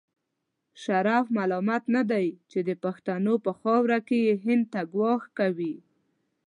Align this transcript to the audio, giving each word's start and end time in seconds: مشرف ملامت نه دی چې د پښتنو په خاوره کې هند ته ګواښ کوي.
مشرف 0.75 1.25
ملامت 1.37 1.83
نه 1.95 2.03
دی 2.11 2.27
چې 2.51 2.59
د 2.67 2.69
پښتنو 2.83 3.33
په 3.45 3.51
خاوره 3.59 3.99
کې 4.07 4.39
هند 4.45 4.65
ته 4.73 4.81
ګواښ 4.93 5.23
کوي. 5.37 5.75